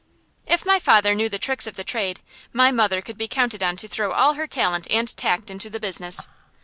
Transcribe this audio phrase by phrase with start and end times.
[0.47, 3.75] If my father knew the tricks of the trade, my mother could be counted on
[3.77, 6.27] to throw all her talent and tact into the business.